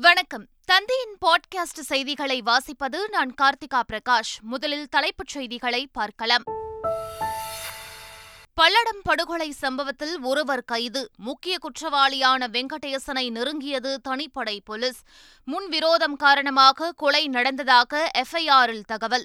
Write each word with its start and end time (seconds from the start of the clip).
வணக்கம். 0.00 0.46
தந்தையின் 0.64 1.16
பாட்காஸ்ட் 1.26 1.80
செய்திகளை 1.80 2.42
வாசிப்பது 2.46 2.96
நான் 3.10 3.34
கார்த்திகா 3.42 3.82
பிரகாஷ். 3.92 4.40
முதலில் 4.40 4.88
தலைப்புச் 4.88 5.28
செய்திகளை 5.28 5.88
பார்க்கலாம். 5.92 6.42
பல்லடம் 8.60 9.00
படுகொலை 9.02 9.50
சம்பவத்தில் 9.50 10.20
ஒருவர் 10.20 10.64
கைது. 10.64 11.10
முக்கிய 11.16 11.58
குற்றவாளியான 11.58 12.46
வெங்கடேசனை 12.48 13.30
நெருங்கியது 13.30 14.00
தனிப்படை 14.08 14.58
போலீஸ். 14.64 15.02
முன்விரோதம் 15.46 16.16
காரணமாக 16.18 16.92
கொலை 16.92 17.28
நடந்ததாக 17.28 18.10
எஃப்ஐஆரில் 18.18 18.84
தகவல். 18.86 19.24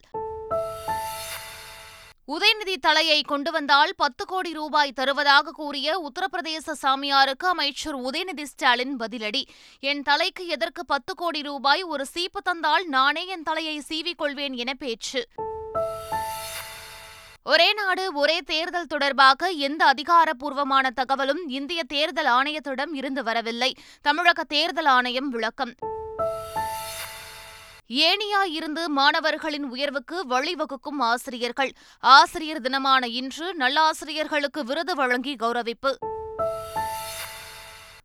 உதயநிதி 2.31 2.75
தலையை 2.81 3.21
கொண்டு 3.21 3.51
வந்தால் 3.51 3.93
பத்து 3.97 4.25
கோடி 4.25 4.53
ரூபாய் 4.53 4.91
தருவதாக 4.91 5.51
கூறிய 5.51 6.11
உத்தரப்பிரதேச 6.11 6.71
சாமியாருக்கு 6.81 7.45
அமைச்சர் 7.47 7.97
உதயநிதி 7.99 8.43
ஸ்டாலின் 8.43 8.97
பதிலடி. 8.97 9.43
என் 9.79 10.01
தலைக்கு 10.01 10.47
எதற்கு 10.47 10.85
பத்து 10.85 11.15
கோடி 11.15 11.41
ரூபாய்? 11.41 11.83
ஒரு 11.83 12.05
சீப்பு 12.05 12.41
தந்தால் 12.41 12.85
நானே 12.87 13.27
என் 13.27 13.43
தலையை 13.43 13.81
சீவிக்கொள்வேன் 13.89 14.53
என 14.53 14.73
பேச்சு. 14.73 15.27
ஒரே 17.43 17.73
நாடு 17.73 18.13
ஒரே 18.13 18.39
தேர்தல் 18.45 18.85
தொடர்பாக 18.85 19.49
எந்த 19.49 19.85
அதிகாரப்பூர்வமான 19.85 20.89
தகவலும் 20.89 21.47
இந்திய 21.47 21.83
தேர்தல் 21.83 22.25
ஆணையத்திடம் 22.25 22.93
இருந்து 22.93 23.23
வரவில்லை. 23.23 23.75
தமிழக 24.01 24.43
தேர்தல் 24.43 24.85
ஆணையம் 24.85 25.29
விளக்கம். 25.29 25.73
ஏனியா 27.89 28.43
இருந்து 28.49 28.89
மாணவர்களின் 28.89 29.63
உயர்வுக்கு 29.63 30.25
வழிவகுக்கும் 30.29 30.99
ஆசிரியர்கள். 30.99 31.71
ஆசிரியர் 31.99 32.61
தினமான 32.61 33.07
இன்று 33.07 33.55
நல்லாசிரியர்களுக்கு 33.57 34.59
விருது 34.63 34.95
வழங்கி 34.95 35.35
கௌரவிப்பு. 35.35 35.95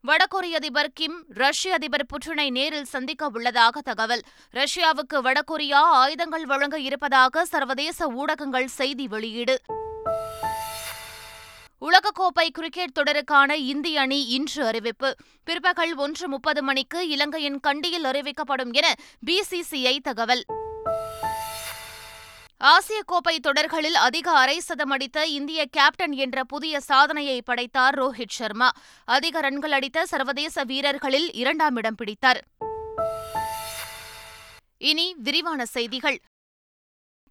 வடகொரிய 0.09 0.55
அதிபர் 0.55 0.91
கிம் 0.95 1.25
ரஷ்ய 1.29 1.75
அதிபர் 1.75 2.07
புட்டினை 2.07 2.51
நேரில் 2.51 2.85
சந்திக்க 2.85 3.29
உள்ளதாக 3.33 3.81
தகவல். 3.81 4.23
ரஷ்யாவுக்கு 4.53 5.15
வடகொரியா 5.15 5.83
ஆயுதங்கள் 6.03 6.45
வழங்க 6.45 6.79
இருப்பதாக 6.79 7.45
சர்வதேச 7.45 8.09
ஊடகங்கள் 8.09 8.67
செய்தி 8.67 9.07
வெளியீடு. 9.09 9.61
உலகக்கோப்பை 11.83 12.49
கிரிக்கெட் 12.49 12.99
தொடருக்கான 13.01 13.53
இந்திய 13.53 14.01
அணி 14.01 14.27
இன்று 14.27 14.67
அறிவிப்பு. 14.67 15.15
பிற்பகல் 15.45 15.95
ஒன்று 15.95 16.29
முப்பது 16.29 16.63
மணிக்கு 16.63 17.09
இலங்கையின் 17.09 17.61
கண்டியில் 17.61 18.05
அறிவிக்கப்படும் 18.05 18.73
என 18.73 18.95
பிசிசிஐ 19.27 19.99
தகவல். 19.99 20.45
ஆசிய 22.59 23.03
கோப்பை 23.07 23.41
தொடர்களில் 23.41 23.95
அதிக 23.95 24.31
அரை 24.31 24.59
சதம் 24.59 24.91
அடித்த 24.91 25.27
இந்திய 25.27 25.67
கேப்டன் 25.67 26.13
என்ற 26.13 26.45
புதிய 26.45 26.81
சாதனையை 26.81 27.43
படைத்தார் 27.43 28.03
ரோஹித் 28.03 28.31
சர்மா. 28.31 28.71
அதிக 29.05 29.41
ரன்கள் 29.41 29.73
அடித்த 29.73 30.07
சர்வதேச 30.07 30.65
வீரர்களில் 30.65 31.33
இரண்டாம் 31.33 31.77
இடம் 31.77 31.95
பிடித்தார். 31.95 32.45
இனி 34.79 35.15
விரிவான 35.19 35.67
செய்திகள். 35.67 36.21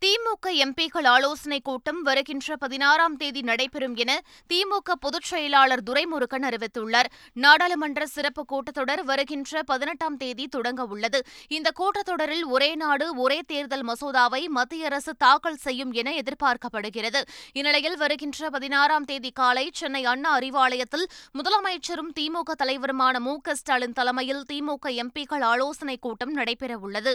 திமுக 0.05 0.49
எம்பிக்கள் 0.49 1.07
ஆலோசனைக் 1.07 1.63
கூட்டம் 1.63 2.01
வருகின்ற 2.01 2.55
பதினாறாம் 2.57 3.17
தேதி 3.17 3.41
நடைபெறும் 3.41 3.95
என 3.95 4.21
திமுக 4.53 4.91
பொதுச் 4.99 5.23
செயலாளர் 5.23 5.83
துரைமுருகன் 5.89 6.45
அறிவித்துள்ளார். 6.49 7.09
நாடாளுமன்ற 7.33 8.05
சிறப்பு 8.05 8.45
கூட்டத்தொடர் 8.51 9.03
வருகின்ற 9.03 9.63
பதினெட்டாம் 9.63 10.17
தேதி 10.17 10.47
தொடங்க 10.47 10.85
உள்ளது. 10.85 11.23
இந்த 11.47 11.71
கூட்டத்தொடரில் 11.79 12.45
ஒரே 12.45 12.75
நாடு 12.75 13.15
ஒரே 13.15 13.41
தேர்தல் 13.47 13.85
மசோதாவை 13.85 14.47
மத்திய 14.47 14.85
அரசு 14.85 15.15
தாக்கல் 15.15 15.55
செய்யும் 15.55 15.91
என 15.91 16.11
எதிர்பார்க்கப்படுகிறது. 16.11 17.21
இந்நிலையில் 17.53 17.97
வருகின்ற 17.97 18.49
பதினாறாம் 18.49 19.03
தேதி 19.03 19.31
காலை 19.31 19.69
சென்னை 19.73 20.05
அண்ணா 20.05 20.37
அறிவாலயத்தில் 20.37 21.07
முதலமைச்சரும் 21.33 22.13
திமுக 22.19 22.51
தலைவருமான 22.63 23.19
மு 23.19 23.37
க 23.37 23.55
ஸ்டாலின் 23.55 23.93
தலைமையில் 23.93 24.43
திமுக 24.53 24.89
எம்பிக்கள் 24.89 25.41
ஆலோசனைக் 25.41 26.01
கூட்டம் 26.01 26.35
நடைபெறவுள்ளது. 26.35 27.13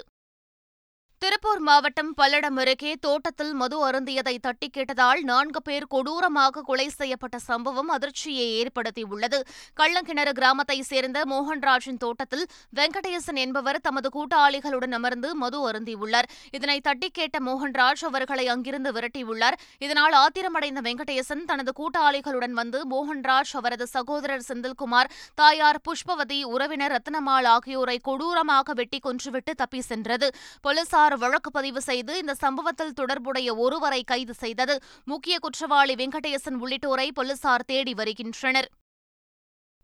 திருப்பூர் 1.23 1.61
மாவட்டம் 1.67 2.11
பல்லடம் 2.19 2.59
அருகே 2.63 2.91
தோட்டத்தில் 3.05 3.53
மது 3.61 3.77
அருந்தியதை 3.87 4.35
தட்டி 4.47 4.69
கேட்டதால் 4.69 5.21
நான்கு 5.31 5.61
பேர் 5.63 5.87
கொடூரமாக 5.95 6.63
கொலை 6.67 6.87
செய்யப்பட்ட 6.89 7.37
சம்பவம் 7.47 7.91
அதிர்ச்சியை 7.95 8.47
ஏற்படுத்தியுள்ளது. 8.61 9.39
கள்ளங்கிணறு 9.81 10.33
கிராமத்தைச் 10.39 10.89
சேர்ந்த 10.91 11.21
மோகன்ராஜின் 11.31 12.01
தோட்டத்தில் 12.03 12.45
வெங்கடேசன் 12.79 13.41
என்பவர் 13.45 13.79
தமது 13.87 14.11
கூட்டாளிகளுடன் 14.17 14.97
அமர்ந்து 14.99 15.31
மது 15.43 15.61
அருந்தியுள்ளார். 15.71 16.29
இதனை 16.59 16.79
தட்டி 16.81 17.11
கேட்ட 17.11 17.41
மோகன்ராஜ் 17.49 18.05
அவர்களை 18.11 18.47
அங்கிருந்து 18.55 18.93
விரட்டியுள்ளார். 18.99 19.57
இதனால் 19.87 20.17
ஆத்திரமடைந்த 20.23 20.83
வெங்கடேசன் 20.89 21.45
தனது 21.53 21.75
கூட்டாளிகளுடன் 21.81 22.57
வந்து 22.61 22.81
மோகன்ராஜ் 22.95 23.55
அவரது 23.63 23.89
சகோதரர் 23.97 24.47
செந்தில்குமார் 24.51 25.13
தாயார் 25.43 25.83
புஷ்பவதி 25.89 26.41
உறவினர் 26.53 26.97
ரத்னமாள் 26.99 27.51
ஆகியோரை 27.57 27.99
கொடூரமாக 28.11 28.79
வெட்டி 28.83 29.01
கொன்றுவிட்டு 29.09 29.55
தப்பி 29.65 29.83
சென்றது. 29.91 30.31
போலீசார் 30.61 31.06
போலீசார் 31.07 31.25
வழக்கு 31.25 31.51
பதிவு 31.51 31.81
செய்து 31.81 32.13
இந்த 32.19 32.35
சம்பவத்தில் 32.35 32.97
தொடர்புடைய 33.01 33.49
ஒருவரை 33.55 34.01
கைது 34.05 34.35
செய்தது. 34.35 34.75
முக்கிய 35.05 35.35
குற்றவாளி 35.39 35.95
வெங்கடேசன் 35.95 36.59
உள்ளிட்டோரை 36.63 37.09
போலீசார் 37.15 37.65
தேடி 37.67 37.93
வருகின்றனர். 37.95 38.69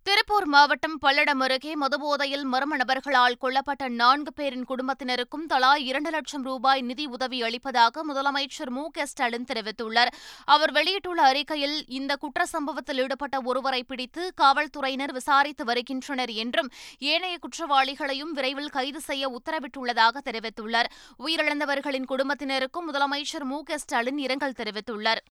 திருப்பூர் 0.07 0.47
மாவட்டம் 0.47 0.95
பல்லடம் 1.03 1.43
அருகே 1.45 1.73
மதுபோதையில் 1.75 2.45
மர்ம 2.53 2.77
நபர்களால் 2.77 3.37
கொல்லப்பட்ட 3.41 3.89
நான்கு 3.89 4.33
பேரின் 4.33 4.65
குடும்பத்தினருக்கும் 4.65 5.45
தலா 5.47 5.75
இரண்டு 5.89 6.11
லட்சம் 6.11 6.43
ரூபாய் 6.43 6.81
நிதி 6.81 7.07
உதவி 7.07 7.43
அளிப்பதாக 7.43 8.03
முதலமைச்சர் 8.09 8.71
மு 8.71 8.85
க 8.91 9.07
ஸ்டாலின் 9.07 9.47
தெரிவித்துள்ளார். 9.53 10.11
அவர் 10.45 10.73
வெளியிட்டுள்ள 10.73 11.23
அறிக்கையில் 11.23 11.77
இந்த 11.87 12.17
குற்ற 12.17 12.47
சம்பவத்தில் 12.47 12.99
ஈடுபட்ட 12.99 13.41
ஒருவரை 13.43 13.83
பிடித்து 13.83 14.25
காவல்துறையினர் 14.41 15.13
விசாரித்து 15.13 15.65
வருகின்றனர் 15.65 16.33
என்றும் 16.45 16.71
ஏனைய 16.99 17.39
குற்றவாளிகளையும் 17.39 18.33
விரைவில் 18.33 18.75
கைது 18.79 19.01
செய்ய 19.01 19.31
உத்தரவிட்டுள்ளதாக 19.39 20.25
தெரிவித்துள்ளார். 20.31 20.91
உயிரிழந்தவர்களின் 21.19 22.11
குடும்பத்தினருக்கும் 22.15 22.89
முதலமைச்சர் 22.91 23.45
மு 23.45 23.61
க 23.63 23.79
ஸ்டாலின் 23.79 24.19
இரங்கல் 24.19 24.59
தெரிவித்துள்ளார். 24.63 25.23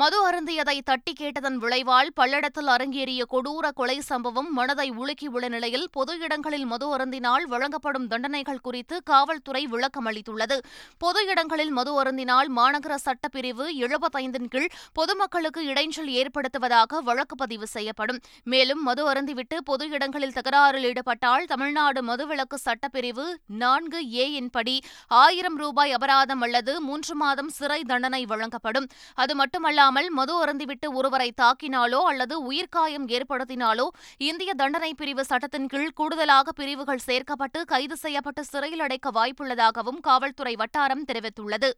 மது 0.00 0.18
அருந்தியதை 0.28 0.74
தட்டி 0.84 1.12
கேட்டதன் 1.12 1.56
விளைவால் 1.56 2.10
பல்லடத்தில் 2.20 2.68
அரங்கேறிய 2.74 3.22
கொடூர 3.32 3.66
கொலை 3.74 3.96
சம்பவம் 4.00 4.48
மனதை 4.52 4.86
உலுக்கியுள்ள 4.90 5.48
நிலையில் 5.48 5.84
பொது 5.92 6.18
இடங்களில் 6.18 6.64
மது 6.64 6.86
அருந்தினால் 6.96 7.44
வழங்கப்படும் 7.46 8.06
தண்டனைகள் 8.06 8.60
குறித்து 8.60 9.02
காவல்துறை 9.02 9.66
விளக்கம் 9.66 10.06
அளித்துள்ளது. 10.06 10.56
பொது 10.98 11.26
இடங்களில் 11.26 11.70
மது 11.70 11.92
அருந்தினால் 12.02 12.48
மாநகர 12.58 12.96
சட்டப்பிரிவு 13.04 13.66
எழுபத்தைந்தின் 13.80 14.48
கீழ் 14.48 14.70
பொதுமக்களுக்கு 14.92 15.64
இடைஞ்சல் 15.64 16.10
ஏற்படுத்துவதாக 16.20 17.02
வழக்கு 17.02 17.36
பதிவு 17.36 17.66
செய்யப்படும். 17.66 18.20
மேலும் 18.44 18.82
மது 18.82 19.04
அருந்திவிட்டு 19.12 19.58
பொது 19.64 19.90
இடங்களில் 19.90 20.34
தகராறில் 20.40 20.88
ஈடுபட்டால் 20.92 21.44
தமிழ்நாடு 21.44 22.02
மதுவிலக்கு 22.02 22.60
சட்டப்பிரிவு 22.64 23.26
நான்கு 23.46 24.02
ஏ 24.14 24.30
இன்படி 24.30 24.78
ஆயிரம் 25.06 25.56
ரூபாய் 25.56 25.92
அபராதம் 25.92 26.40
அல்லது 26.40 26.80
மூன்று 26.80 27.14
மாதம் 27.14 27.48
சிறை 27.48 27.80
தண்டனை 27.82 28.24
வழங்கப்படும். 28.24 28.88
அது 29.14 29.34
மட்டுமல்ல 29.34 29.80
இல்லாமல் 29.82 30.08
மது 30.10 30.34
அருந்திவிட்டு 30.42 30.88
ஒருவரை 30.98 31.26
தாக்கினாலோ 31.40 32.00
அல்லது 32.10 32.34
உயிர்காயம் 32.50 33.06
ஏற்படுத்தினாலோ 33.16 33.86
இந்திய 34.28 34.50
தண்டனை 34.60 34.90
பிரிவு 35.00 35.22
சட்டத்தின் 35.30 35.66
கீழ் 35.66 35.96
கூடுதலாக 36.00 36.52
பிரிவுகள் 36.52 37.02
சேர்க்கப்பட்டு 37.06 37.60
கைது 37.72 37.96
செய்யப்பட்டு 37.96 38.42
சிறையில் 38.44 38.84
அடைக்க 38.86 39.10
வாய்ப்புள்ளதாகவும் 39.10 40.00
காவல்துறை 40.00 40.54
வட்டாரம் 40.62 41.06
தெரிவித்துள்ளது. 41.08 41.70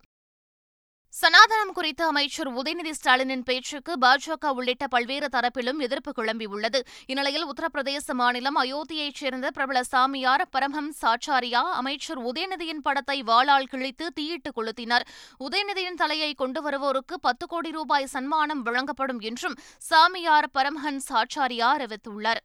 சனாதனம் 1.20 1.72
குறித்த 1.72 2.06
அமைச்சர் 2.06 2.48
உதயநிதி 2.54 2.90
ஸ்டாலினின் 2.90 3.42
பேச்சுக்கு 3.44 3.92
பாஜக 4.00 4.48
உள்ளிட்ட 4.48 4.86
பல்வேறு 4.86 5.28
தரப்பிலும் 5.32 5.78
எதிர்ப்பு 5.78 6.12
கிளம்பியுள்ளது. 6.16 6.80
இந்நிலையில் 7.06 7.46
உத்தரப்பிரதேச 7.46 8.12
மாநிலம் 8.12 8.56
அயோத்தியைச் 8.56 9.14
சேர்ந்த 9.14 9.50
பிரபல 9.50 9.82
சாமியார் 9.82 10.44
பரமஹம் 10.52 10.90
சாச்சாரியா 11.02 11.62
அமைச்சர் 11.80 12.20
உதயநிதியின் 12.22 12.82
படத்தை 12.82 13.22
வாளால் 13.22 13.68
கிழித்து 13.70 14.12
தீயிட்டு 14.12 14.52
கொளுத்தினார். 14.56 15.06
உதயநிதியின் 15.40 16.00
தலையை 16.02 16.34
கொண்டு 16.34 16.62
வருவோருக்கு 16.70 17.18
பத்து 17.20 17.46
கோடி 17.46 17.70
ரூபாய் 17.70 18.06
சன்மானம் 18.06 18.62
வழங்கப்படும் 18.62 19.20
என்றும் 19.20 19.56
சாமியார் 19.78 20.50
பரமஹன் 20.54 21.00
சாச்சாரியா 21.08 21.70
அறிவித்துள்ளார். 21.76 22.42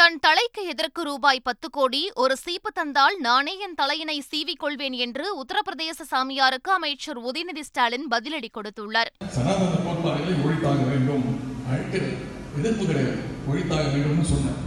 தன் 0.00 0.20
தலைக்கு 0.20 0.62
எதற்கு 0.66 1.02
ரூபாய் 1.02 1.40
பத்து 1.48 1.70
கோடி? 1.70 2.10
ஒரு 2.14 2.34
சீப்பு 2.36 2.70
தந்தால் 2.72 3.16
நானே 3.18 3.54
என் 3.64 3.74
தலையினை 3.82 4.20
சீவிக் 4.28 4.58
கொள்வேன் 4.58 4.92
என்று 4.92 5.24
உத்தரப்பிரதேச 5.40 5.98
சாமியாருக்கு 6.12 6.70
அமைச்சர் 6.76 7.18
உதயநிதி 7.22 7.60
ஸ்டாலின் 7.60 8.06
பதிலடி 8.10 8.50
கொடுத்துள்ளார். 8.56 9.10
அப்போவே 9.24 9.36
நான் 14.08 14.24
சொன்னேன். 14.32 14.58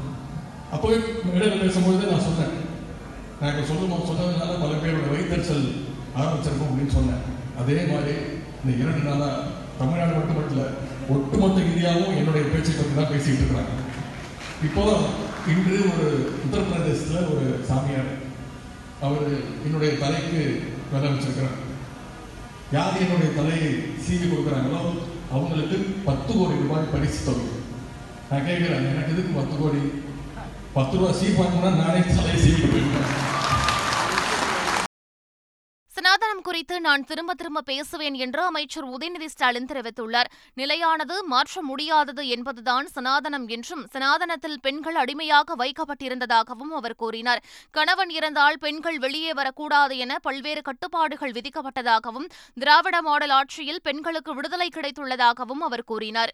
சொன்னதுனால 4.10 4.52
பல 4.64 4.72
பேரோட 4.84 5.08
வைத்தறிச்சல் 5.14 5.66
ஆரம்பிச்சிருக்கோம் 6.20 6.70
அப்படின்னு 6.70 6.96
சொன்னேன். 6.98 7.24
அதே 7.62 7.80
மாதிரி 7.92 8.14
இந்த 8.64 8.72
இரண்டு 8.84 9.04
நாளாக 9.10 9.42
தமிழ்நாடு 9.80 10.14
மட்டுமல்ல 10.20 10.68
ஒட்டுமொத்த 11.10 11.58
இந்தியாவும் 11.62 12.18
என்னுடைய 12.20 12.48
பேச்சை 12.54 12.74
பற்றி 12.76 12.94
தான் 12.96 13.12
பேசிட்டு 13.14 13.42
இருக்கிறாங்க. 13.42 13.82
இப்போதான் 14.68 15.06
இன்று 15.52 15.78
ஒரு 15.94 16.08
உத்தரப்பிரதேசத்தில் 16.44 17.30
ஒரு 17.32 17.46
சாமியார். 17.70 18.12
அவர் 19.06 19.26
என்னுடைய 19.66 19.90
தலைக்கு 20.04 20.42
வேலை 20.92 21.08
வச்சிருக்கிறார். 21.10 21.58
யார் 22.76 23.02
என்னுடைய 23.04 23.30
தலையை 23.40 23.72
சீவி 24.06 24.26
கொடுக்குறாங்களோ 24.28 24.82
அவங்களுக்கு 25.34 25.78
பத்து 26.08 26.32
கோடி 26.38 26.62
ரூபாய் 26.62 26.92
பரிசு 26.94 27.20
தொகை. 27.26 27.48
நான் 28.30 28.48
கேட்குறேன் 28.48 28.90
எனக்கு 28.92 29.14
எதுக்கு 29.16 29.38
பத்து 29.40 29.56
கோடி? 29.62 29.82
பத்து 30.78 30.98
ரூபா 30.98 31.12
சீ 31.20 31.28
பண்ணணும்னா 31.40 31.72
நானே 31.84 32.02
தலையை 32.18 32.38
சீவி 32.46 32.60
கொடுக்குறேன் 32.62 33.33
குறித்து 36.64 36.88
நான் 36.88 37.06
திரும்ப 37.08 37.32
திரும்ப 37.34 37.62
பேசுவேன் 37.62 38.18
என்று 38.24 38.42
அமைச்சர் 38.50 38.86
உதயநிதி 38.96 39.28
ஸ்டாலின் 39.32 39.68
தெரிவித்துள்ளார். 39.72 40.30
நிலையானது 40.60 41.16
மாற்ற 41.24 41.62
முடியாதது 41.70 42.24
என்பதுதான் 42.36 42.88
சனாதனம் 42.96 43.48
என்றும் 43.56 43.84
சனாதனத்தில் 43.94 44.56
பெண்கள் 44.62 45.00
அடிமையாக 45.04 45.58
வைக்கப்பட்டிருந்ததாகவும் 45.64 46.72
அவர் 46.80 46.96
கூறினார். 46.96 47.44
கணவன் 47.72 48.14
இறந்தால் 48.20 48.60
பெண்கள் 48.60 49.00
வெளியே 49.06 49.34
வரக்கூடாது 49.34 49.98
என 49.98 50.22
பல்வேறு 50.30 50.64
கட்டுப்பாடுகள் 50.70 51.36
விதிக்கப்பட்டதாகவும் 51.40 52.30
திராவிட 52.56 52.96
மாடல் 53.02 53.36
ஆட்சியில் 53.42 53.84
பெண்களுக்கு 53.84 54.34
விடுதலை 54.40 54.70
கிடைத்துள்ளதாகவும் 54.74 55.68
அவர் 55.70 55.88
கூறினார். 55.92 56.34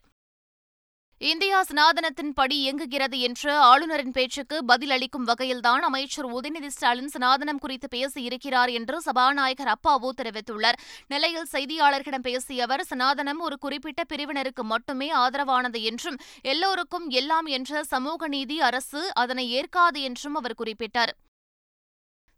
இந்தியா 1.22 1.58
சனாதனத்தின்படி 1.62 2.56
இயங்குகிறது 2.64 3.20
என்ற 3.20 3.60
ஆளுநரின் 3.60 4.12
பேச்சுக்கு 4.12 4.66
பதில் 4.66 4.90
அளிக்கும் 4.90 5.28
வகையில்தான் 5.28 5.80
அமைச்சர் 5.80 6.28
உதயநிதி 6.34 6.68
ஸ்டாலின் 6.68 7.12
சனாதனம் 7.14 7.60
குறித்து 7.60 7.88
பேசியிருக்கிறார் 7.96 8.72
என்று 8.72 9.02
சபாநாயகர் 9.02 9.72
அப்பாவு 9.74 10.10
தெரிவித்துள்ளார். 10.22 10.80
நிலையில் 11.08 11.52
செய்தியாளர்களிடம் 11.52 12.26
பேசிய 12.30 12.64
அவர் 12.64 12.88
சனாதனம் 12.90 13.40
ஒரு 13.40 13.58
குறிப்பிட்ட 13.58 14.04
பிரிவினருக்கு 14.10 14.64
மட்டுமே 14.64 15.12
ஆதரவானது 15.14 15.82
என்றும் 15.82 16.20
எல்லோருக்கும் 16.42 17.10
எல்லாம் 17.10 17.46
என்ற 17.46 17.84
சமூக 17.84 18.28
நீதி 18.28 18.62
அரசு 18.62 19.14
அதனை 19.14 19.52
ஏற்காது 19.52 20.02
என்றும் 20.02 20.36
அவர் 20.36 20.60
குறிப்பிட்டார். 20.64 21.14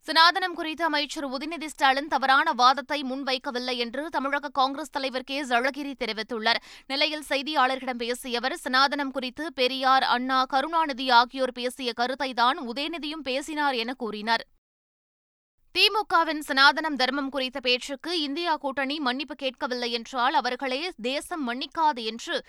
சனாதனம் 0.07 0.53
குறித்து 0.53 0.83
அமைச்சர் 0.83 1.27
உதயநிதி 1.29 1.65
ஸ்டாலின் 1.65 2.07
தவறான 2.07 2.51
வாதத்தை 2.51 3.03
முன்வைக்கவில்லை 3.03 3.77
என்று 3.77 4.09
தமிழக 4.09 4.49
காங்கிரஸ் 4.49 4.89
தலைவர் 4.89 5.23
கே. 5.23 5.41
அழகிரி 5.41 5.93
தெரிவித்துள்ளார். 5.99 6.59
நிலையில் 6.87 7.23
செய்தியாளர்களிடம் 7.29 7.97
பேசிய 7.97 8.37
அவர் 8.37 8.57
சனாதனம் 8.63 9.11
குறித்து 9.11 9.53
பெரியார் 9.53 10.03
அண்ணா 10.03 10.45
கருணாநிதி 10.45 11.09
ஆகியோர் 11.09 11.51
பேசிய 11.51 11.93
கருத்தைதான் 11.97 12.59
உதயநிதியும் 12.67 13.23
பேசினார் 13.23 13.73
என 13.73 13.93
கூறினார். 13.93 14.45
திமுகவின் 15.75 16.41
சனாதனம் 16.47 16.95
தர்மம் 16.95 17.29
குறித்த 17.29 17.59
பேச்சுக்கு 17.59 18.21
இந்தியா 18.21 18.55
கூட்டணி 18.55 18.99
மன்னிப்பு 18.99 19.35
கேட்கவில்லை 19.35 19.91
என்றால் 19.91 20.33
அவர்களே 20.33 20.91
தேசம் 21.01 21.43
மன்னிக்காது 21.47 22.03
என்று 22.03 22.45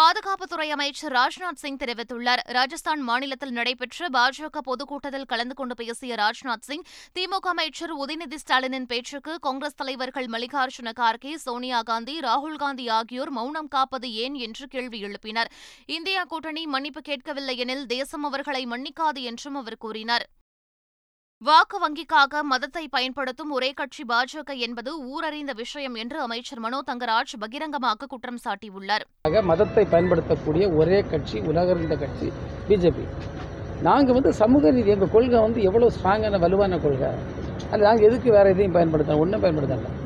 பாதுகாப்புத்துறை 0.00 0.68
அமைச்சர் 0.68 1.12
ராஜ்நாத் 1.12 1.60
சிங் 1.62 1.76
தெரிவித்துள்ளார். 1.76 2.40
ராஜஸ்தான் 2.44 3.00
மாநிலத்தில் 3.00 3.50
நடைபெற்ற 3.50 4.08
பாஜக 4.08 4.58
பொதுக்கூட்டத்தில் 4.58 5.24
கலந்து 5.24 5.54
கொண்டு 5.54 5.74
பேசிய 5.74 6.14
ராஜ்நாத் 6.14 6.66
சிங் 6.68 6.82
திமுக 7.18 7.48
அமைச்சர் 7.54 7.96
உதயநிதி 7.96 8.38
ஸ்டாலினின் 8.46 8.86
பேச்சுக்கு 8.86 9.38
காங்கிரஸ் 9.38 9.74
தலைவர்கள் 9.74 10.26
மல்லிகார்ஜுன 10.26 10.92
கார்கே 11.00 11.34
சோனியா 11.34 11.82
காந்தி 11.82 12.18
ராகுல் 12.18 12.56
காந்தி 12.56 12.88
ஆகியோர் 12.88 13.30
மௌனம் 13.30 13.68
காப்பது 13.68 14.12
ஏன் 14.12 14.34
என்று 14.34 14.66
கேள்வி 14.66 15.02
எழுப்பினர். 15.02 15.50
இந்தியா 15.86 16.24
கூட்டணி 16.24 16.66
மன்னிப்பு 16.66 17.00
கேட்கவில்லை 17.00 17.56
எனில் 17.56 17.86
தேசம் 17.86 18.24
அவர்களை 18.24 18.66
மன்னிக்காது 18.66 19.22
என்றும் 19.22 19.54
அவர் 19.54 19.76
கூறினார். 19.76 20.26
வாக்கு 21.42 21.76
வங்கிக்காக 21.82 22.40
மதத்தை 22.50 22.82
பயன்படுத்தும் 22.94 23.50
ஒரே 23.56 23.68
கட்சி 23.78 24.02
பாஜக 24.10 24.50
என்பது 24.66 24.90
ஊரறிந்த 25.14 25.52
விஷயம் 25.60 25.96
என்று 26.02 26.18
அமைச்சர் 26.26 26.60
மனோ 26.64 26.78
தங்கராஜ் 26.90 27.32
பகிரங்கமாக 27.42 28.06
குற்றம் 28.12 28.38
சாட்டியுள்ளார். 28.44 29.04
மதத்தை 29.50 29.84
பயன்படுத்தக்கூடிய 29.94 30.66
ஒரே 30.80 30.98
கட்சி 31.12 31.36
உலகறிந்த 31.50 31.96
கட்சி 32.02 32.28
பிஜேபி. 32.68 33.04
நாங்கள் 33.88 34.16
வந்து 34.18 34.32
சமூக 34.42 34.72
நீதி 34.76 34.94
எங்கள் 34.96 35.12
கொள்கை 35.16 35.40
வந்து 35.46 35.62
எவ்வளோ 35.70 35.90
ஸ்ட்ராங்கான 35.96 36.40
வலுவான 36.44 36.78
கொள்கை? 36.84 37.10
அது 37.72 37.82
நாங்கள் 37.88 38.08
எதுக்கு 38.10 38.30
வேறு 38.36 38.54
எதையும் 38.54 38.76
பயன்படுத்தலாம் 38.78 39.24
ஒன்றும் 39.24 39.44
பயன்படுத்தலாம் 39.44 39.98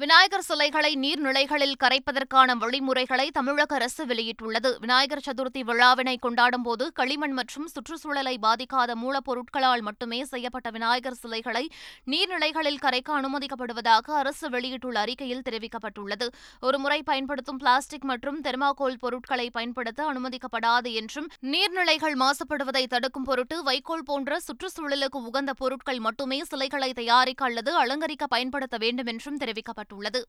விநாயகர் 0.00 0.42
சிலைகளை 0.42 0.90
நீர்நிலைகளில் 0.96 1.72
கரைப்பதற்கான 1.84 2.54
வழிமுறைகளை 2.58 3.30
தமிழக 3.30 3.74
அரசு 3.74 4.06
வெளியிட்டுள்ளது. 4.06 4.78
விநாயகர் 4.78 5.22
சதுர்த்தி 5.26 5.60
விழாவினை 5.60 6.16
கொண்டாடும் 6.16 6.62
போது 6.62 6.92
களிமண் 6.92 7.32
மற்றும் 7.32 7.66
சுற்றுச்சூழலை 7.66 8.38
பாதிக்காத 8.42 8.94
மூலப்பொருட்களால் 8.94 9.80
மட்டுமே 9.80 10.24
செய்யப்பட்ட 10.24 10.70
விநாயகர் 10.70 11.14
சிலைகளை 11.14 11.70
நீர்நிலைகளில் 12.06 12.78
கரைக்க 12.78 13.20
அனுமதிக்கப்படுவதாக 13.20 14.10
அரசு 14.10 14.50
வெளியிட்டுள்ள 14.50 15.00
அறிக்கையில் 15.00 15.42
தெரிவிக்கப்பட்டுள்ளது. 15.50 16.28
ஒருமுறை 16.60 17.02
பயன்படுத்தும் 17.02 17.56
பிளாஸ்டிக் 17.56 18.04
மற்றும் 18.04 18.40
தெர்மாகோல் 18.40 18.98
பொருட்களை 18.98 19.50
பயன்படுத்த 19.50 20.12
அனுமதிக்கப்படாது 20.12 20.92
என்றும் 20.92 21.28
நீர்நிலைகள் 21.42 22.16
மாசுபடுவதை 22.24 22.86
தடுக்கும் 22.86 23.24
பொருட்டு 23.24 23.62
வைக்கோல் 23.62 24.04
போன்ற 24.04 24.38
சுற்றுச்சூழலுக்கு 24.46 25.24
உகந்த 25.24 25.54
பொருட்கள் 25.54 25.98
மட்டுமே 25.98 26.44
சிலைகளை 26.44 26.92
தயாரிக்க 26.92 27.44
அல்லது 27.44 27.76
அலங்கரிக்க 27.76 28.26
பயன்படுத்த 28.26 28.76
வேண்டும் 28.76 29.06
என்றும் 29.06 29.36
தெரிவிக்கப்பட்டுள்ளது. 29.36 29.86
தெரிவிக்கப்பட்டுள்ளது. 29.88 30.20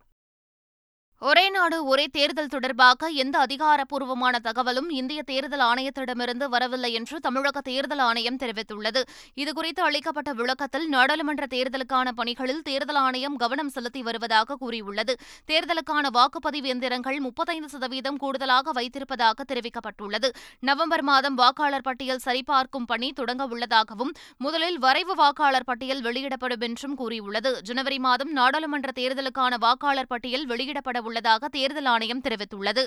ஒரே 1.21 1.49
நாடு 1.49 1.85
ஒரே 1.85 2.03
தேர்தல் 2.07 2.47
தொடர்பாக 2.47 3.07
எந்த 3.07 3.35
அதிகாரப்பூர்வமான 3.45 4.35
தகவலும் 4.41 4.89
இந்திய 4.89 5.23
தேர்தல் 5.23 5.59
ஆணையத்திடமிருந்து 5.59 6.45
வரவில்லை 6.45 6.93
என்று 6.93 7.19
தமிழக 7.19 7.61
தேர்தல் 7.61 7.99
ஆணையம் 7.99 8.37
தெரிவித்துள்ளது. 8.37 9.01
இதுகுறித்து 9.35 9.81
அளிக்கப்பட்ட 9.87 10.33
விளக்கத்தில் 10.33 10.87
நாடாளுமன்ற 10.89 11.45
தேர்தலுக்கான 11.49 12.11
பணிகளில் 12.15 12.61
தேர்தல் 12.61 12.95
ஆணையம் 12.95 13.35
கவனம் 13.35 13.69
செலுத்தி 13.69 14.01
வருவதாக 14.01 14.55
கூறியுள்ளது. 14.55 15.15
தேர்தலுக்கான 15.47 16.05
வாக்குப்பதிவு 16.17 16.71
எந்திரங்கள் 16.73 17.19
முப்பத்தைந்து 17.19 17.69
சதவீதம் 17.69 18.17
கூடுதலாக 18.17 18.71
வைத்திருப்பதாக 18.71 19.47
தெரிவிக்கப்பட்டுள்ளது. 19.51 20.29
நவம்பர் 20.59 21.01
மாதம் 21.01 21.35
வாக்காளர் 21.35 21.81
பட்டியல் 21.81 22.23
சரிபார்க்கும் 22.27 22.85
பணி 22.85 23.11
தொடங்க 23.11 23.45
உள்ளதாகவும் 23.45 24.13
முதலில் 24.37 24.79
வரைவு 24.79 25.15
வாக்காளர் 25.15 25.63
பட்டியல் 25.63 26.01
வெளியிடப்படும் 26.01 26.65
என்றும் 26.69 26.95
கூறியுள்ளது. 26.95 27.61
ஜனவரி 27.61 27.99
மாதம் 27.99 28.31
நாடாளுமன்ற 28.31 28.89
தேர்தலுக்கான 28.95 29.53
வாக்காளர் 29.59 30.07
பட்டியல் 30.07 30.47
வெளியிடப்பட 30.47 31.07
உள்ளதாக 31.09 31.53
தேர்தல் 31.57 31.91
ஆணையம் 31.95 32.25
தெரிவித்துள்ளது. 32.27 32.85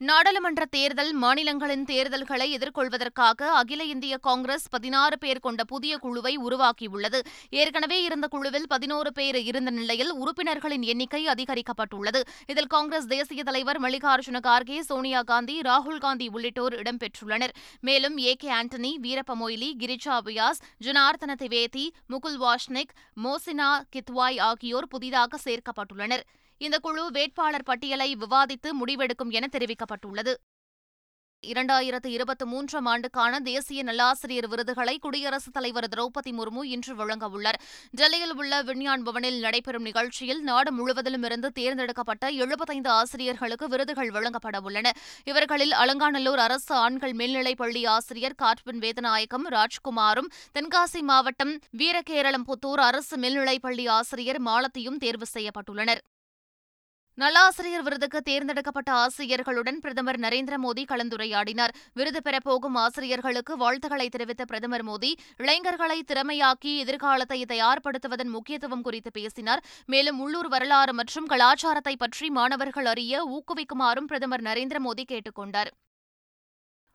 நாடாளுமன்ற 0.00 0.62
தேர்தல் 0.74 1.10
மாநிலங்களின் 1.22 1.82
தேர்தல்களை 1.88 2.46
எதிர்கொள்வதற்காக 2.56 3.48
அகில 3.58 3.84
இந்திய 3.84 4.14
காங்கிரஸ் 4.26 4.64
பதினாறு 4.74 5.16
பேர் 5.18 5.42
கொண்ட 5.46 5.64
புதிய 5.72 5.94
குழுவை 6.04 6.32
உருவாக்கியுள்ளது. 6.46 7.18
ஏற்கனவே 7.50 7.98
இருந்த 8.02 8.26
குழுவில் 8.34 8.66
பதினோரு 8.68 9.10
பேர் 9.18 9.38
இருந்த 9.50 9.70
நிலையில் 9.78 10.12
உறுப்பினர்களின் 10.22 10.86
எண்ணிக்கை 10.92 11.22
அதிகரிக்கப்பட்டுள்ளது. 11.34 12.22
இதில் 12.46 12.72
காங்கிரஸ் 12.76 13.10
தேசிய 13.12 13.44
தலைவர் 13.50 13.82
மல்லிகார்ஜுன 13.82 14.40
கார்கே 14.48 14.78
சோனியா 14.90 15.22
காந்தி 15.32 15.58
ராகுல் 15.70 16.02
காந்தி 16.06 16.28
உள்ளிட்டோர் 16.28 16.78
இடம்பெற்றுள்ளனர். 16.80 17.54
மேலும் 17.80 18.18
ஏ 18.28 18.34
கே 18.34 18.50
ஆண்டனி 18.60 18.94
வீரப்ப 19.06 19.36
மொய்லி 19.44 19.70
கிரிஜா 19.84 20.18
வியாஸ் 20.30 20.64
ஜனார்த்தன 20.86 21.36
திவேதி 21.44 21.86
முகுல் 22.12 22.40
வாஷ்னிக் 22.46 22.94
மோசினா 23.24 23.70
கித்வாய் 23.96 24.40
ஆகியோர் 24.50 24.92
புதிதாக 24.94 25.38
சேர்க்கப்பட்டுள்ளனர். 25.46 26.26
இந்த 26.64 26.78
குழு 26.78 27.10
வேட்பாளர் 27.10 27.62
பட்டியலை 27.62 28.16
விவாதித்து 28.16 28.70
முடிவெடுக்கும் 28.80 29.30
என 29.30 29.48
தெரிவிக்கப்பட்டுள்ளது. 29.52 30.32
இரண்டாயிரத்து 31.46 32.06
இருபத்தி 32.06 32.44
மூன்றாம் 32.44 32.86
ஆண்டுக்கான 32.86 33.40
தேசிய 33.40 33.82
நல்லாசிரியர் 33.82 34.48
விருதுகளை 34.48 34.98
குடியரசுத் 34.98 35.52
தலைவர் 35.52 35.88
திரௌபதி 35.94 36.30
முர்மு 36.30 36.62
இன்று 36.64 36.94
வழங்கவுள்ளார் 36.96 37.58
டெல்லியில் 37.90 38.34
உள்ள 38.34 38.62
விஞ்ஞான் 38.62 39.02
பவனில் 39.02 39.38
நடைபெறும் 39.38 39.82
நிகழ்ச்சியில் 39.82 40.42
நாடு 40.42 40.72
முழுவதிலும் 40.72 41.22
இருந்து 41.22 41.50
தேர்ந்தெடுக்கப்பட்ட 41.50 42.28
எழுபத்தைந்து 42.28 42.90
ஆசிரியர்களுக்கு 42.90 43.68
விருதுகள் 43.68 44.10
வழங்கப்பட 44.10 44.60
உள்ளன. 44.60 44.92
இவர்களில் 45.24 45.72
அலங்காநல்லூர் 45.72 46.38
அரசு 46.38 46.74
ஆண்கள் 46.74 47.12
மேல்நிலைப் 47.12 47.56
பள்ளி 47.56 47.86
ஆசிரியர் 47.86 48.34
காட்பின் 48.34 48.78
வேதநாயகம் 48.78 49.48
ராஜ்குமாரும் 49.50 50.30
தென்காசி 50.58 51.00
மாவட்டம் 51.00 51.58
வீரகேரளம் 51.78 52.48
புத்தூர் 52.52 52.86
அரசு 52.90 53.16
மேல்நிலைப் 53.18 53.62
பள்ளி 53.62 53.86
ஆசிரியர் 53.86 54.42
மாலத்தியும் 54.42 54.96
தேர்வு 54.96 55.26
செய்யப்பட்டுள்ளனர். 55.34 56.02
நல்லாசிரியர் 57.20 57.82
விருதுக்கு 57.82 58.22
தேர்ந்தெடுக்கப்பட்ட 58.22 58.92
ஆசிரியர்களுடன் 58.92 59.78
பிரதமர் 59.80 60.20
நரேந்திர 60.20 60.54
மோடி 60.62 60.84
கலந்துரையாடினார். 60.88 61.68
விருது 61.92 62.20
பெறப்போகும் 62.24 62.74
ஆசிரியர்களுக்கு 62.74 63.56
வாழ்த்துக்களை 63.56 64.08
தெரிவித்த 64.08 64.44
பிரதமர் 64.44 64.84
மோடி 64.84 65.12
இளைஞர்களை 65.36 66.04
திறமையாக்கி 66.12 66.76
எதிர்காலத்தை 66.76 67.44
தயார்படுத்துவதன் 67.48 68.30
முக்கியத்துவம் 68.30 68.82
குறித்து 68.82 69.10
பேசினார். 69.10 69.64
மேலும் 69.86 70.20
உள்ளூர் 70.20 70.48
வரலாறு 70.48 70.94
மற்றும் 70.94 71.26
கலாச்சாரத்தை 71.26 71.96
பற்றி 71.96 72.30
மாணவர்கள் 72.30 72.84
அறிய 72.84 73.24
ஊக்குவிக்குமாறும் 73.26 74.06
பிரதமர் 74.06 74.42
நரேந்திர 74.42 74.76
மோடி 74.84 75.04
கேட்டுக் 75.04 75.34
கொண்டார். 75.34 75.72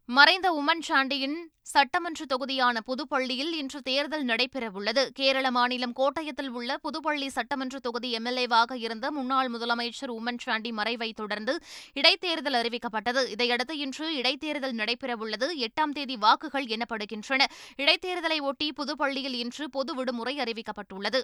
மறைந்த 0.07 0.47
உமன் 0.51 0.81
சாண்டியின் 0.87 1.37
சட்டமன்ற 1.61 2.25
தொகுதியான 2.25 2.79
புதுப்பள்ளியில் 2.87 3.53
இன்று 3.53 3.81
தேர்தல் 3.81 4.25
நடைபெறவுள்ளது. 4.25 5.09
கேரள 5.09 5.51
மாநிலம் 5.51 5.93
கோட்டயத்தில் 5.95 6.47
உள்ள 6.47 6.77
புதுப்பள்ளி 6.77 7.27
சட்டமன்ற 7.27 7.79
தொகுதி 7.79 8.17
எம்எல்ஏவாக 8.17 8.75
இருந்த 8.75 9.11
முன்னாள் 9.11 9.51
முதலமைச்சர் 9.51 10.13
உமன் 10.19 10.37
சாண்டி 10.37 10.71
மறைவை 10.71 11.13
தொடர்ந்து 11.13 11.59
இடைத்தேர்தல் 11.93 12.57
அறிவிக்கப்பட்டது. 12.59 13.29
இதையடுத்து 13.29 13.77
இன்று 13.77 14.15
இடைத்தேர்தல் 14.15 14.75
நடைபெறவுள்ளது. 14.75 15.49
எட்டாம் 15.57 15.91
தேதி 15.93 16.17
வாக்குகள் 16.17 16.65
எண்ணப்படுகின்றன. 16.65 17.45
இடைத்தேர்தலை 17.77 18.41
ஒட்டி 18.41 18.73
புதுப்பள்ளியில் 18.77 19.33
இன்று 19.33 19.69
பொது 19.69 19.95
விடுமுறை 19.95 20.37
அறிவிக்கப்பட்டுள்ளது. 20.37 21.21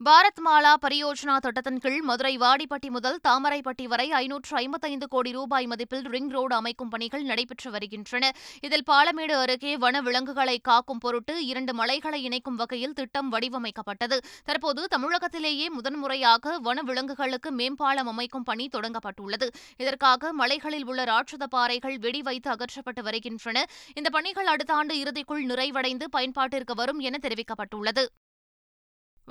பாரத் 0.00 0.40
மாலா 0.46 0.70
பரியோஜனா 0.84 1.36
திட்டத்தின் 1.36 1.78
கீழ் 1.78 2.00
மதுரை 2.00 2.38
வாடிப்பட்டி 2.38 2.88
முதல் 2.88 3.18
தாமரைப்பட்டி 3.28 3.84
வரை 3.84 4.10
ஐநூற்று 4.12 4.56
ஐம்பத்தைந்து 4.56 5.08
கோடி 5.08 5.32
ரூபாய் 5.32 5.66
மதிப்பில் 5.66 6.02
ரிங் 6.02 6.28
ரோடு 6.28 6.54
அமைக்கும் 6.54 6.88
பணிகள் 6.88 7.22
நடைபெற்று 7.22 7.70
வருகின்றன. 7.70 8.30
இதில் 8.60 8.84
பாலமேடு 8.90 9.34
அருகே 9.34 9.76
வன 9.76 10.00
விலங்குகளை 10.00 10.58
காக்கும் 10.58 10.98
பொருட்டு 10.98 11.46
இரண்டு 11.46 11.74
மலைகளை 11.74 12.22
இணைக்கும் 12.22 12.54
வகையில் 12.54 12.92
திட்டம் 12.92 13.32
வடிவமைக்கப்பட்டது. 13.32 14.18
தற்போது 14.44 14.88
தமிழகத்திலேயே 14.96 15.68
முதன்முறையாக 15.68 16.58
வன 16.58 16.82
விலங்குகளுக்கு 16.82 17.52
மேம்பாலம் 17.52 18.06
அமைக்கும் 18.06 18.42
பணி 18.42 18.68
தொடங்கப்பட்டுள்ளது. 18.76 19.48
இதற்காக 19.76 20.32
மலைகளில் 20.32 20.86
உள்ள 20.86 21.04
ராட்சத 21.04 21.46
பாறைகள் 21.46 21.98
வெடி 21.98 22.22
வைத்து 22.22 22.50
அகற்றப்பட்டு 22.50 23.02
வருகின்றன. 23.02 23.64
இந்த 23.94 24.10
பணிகள் 24.10 24.46
அடுத்த 24.46 24.74
ஆண்டு 24.74 24.96
இறுதிக்குள் 24.96 25.48
நிறைவடைந்து 25.52 26.08
பயன்பாட்டிற்கு 26.16 26.74
வரும் 26.74 26.98
என 26.98 27.18
தெரிவிக்கப்பட்டுள்ளது. 27.22 28.06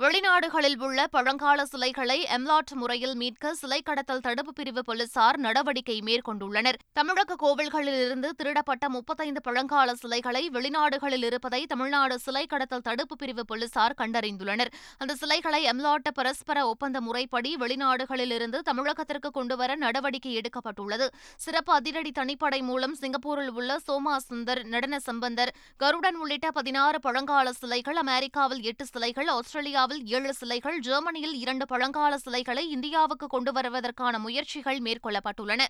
வெளிநாடுகளில் 0.02 0.80
உள்ள 0.82 1.00
பழங்கால 1.06 1.64
சிலைகளை 1.64 2.16
எம்லாட் 2.36 2.72
முறையில் 2.72 3.12
மீட்க 3.14 3.52
சிலை 3.54 3.78
கடத்தல் 3.82 4.20
தடுப்பு 4.20 4.52
பிரிவு 4.52 4.82
போலீசார் 4.84 5.36
நடவடிக்கை 5.38 5.96
மேற்கொண்டுள்ளனர். 6.04 6.78
தமிழக 6.92 7.36
கோவில்களிலிருந்து 7.42 8.28
திருடப்பட்ட 8.38 8.88
முப்பத்தைந்து 8.88 9.40
பழங்கால 9.40 9.94
சிலைகளை 9.94 10.42
வெளிநாடுகளில் 10.52 11.26
இருப்பதை 11.28 11.60
தமிழ்நாடு 11.66 12.18
சிலை 12.18 12.46
கடத்தல் 12.46 12.84
தடுப்பு 12.88 13.16
பிரிவு 13.16 13.44
போலீசார் 13.44 13.94
கண்டறிந்துள்ளனர். 14.00 14.72
அந்த 14.98 15.14
சிலைகளை 15.14 15.62
எம்லாட் 15.72 16.10
பரஸ்பர 16.14 16.66
ஒப்பந்த 16.72 17.00
முறைப்படி 17.00 17.52
வெளிநாடுகளிலிருந்து 17.56 18.60
தமிழகத்திற்கு 18.70 19.30
கொண்டுவர 19.30 19.76
நடவடிக்கை 19.84 20.34
எடுக்கப்பட்டுள்ளது. 20.40 21.08
சிறப்பு 21.36 21.72
அதிரடி 21.72 22.12
தனிப்படை 22.18 22.60
மூலம் 22.62 22.94
சிங்கப்பூரில் 22.94 23.54
உள்ள 23.54 23.78
சோமா 23.86 24.16
சுந்தர் 24.28 24.64
நடன 24.64 25.00
சம்பந்தர் 25.08 25.54
கருடன் 25.76 26.16
உள்ளிட்ட 26.16 26.50
பதினாறு 26.50 27.00
பழங்கால 27.00 27.56
சிலைகள் 27.62 28.02
அமெரிக்காவில் 28.06 28.62
எட்டு 28.72 28.86
சிலைகள் 28.92 29.32
ஆஸ்திரேலியா 29.38 29.82
இந்தியாவில் 29.84 30.12
ஏழு 30.18 30.34
சிலைகள் 30.34 30.76
ஜெர்மனியில் 30.80 31.34
இரண்டு 31.34 31.64
பழங்கால 31.66 32.12
சிலைகளை 32.18 32.62
இந்தியாவுக்கு 32.68 33.26
கொண்டு 33.26 33.50
வருவதற்கான 33.52 34.18
முயற்சிகள் 34.18 34.78
மேற்கொள்ளப்பட்டுள்ளன. 34.78 35.62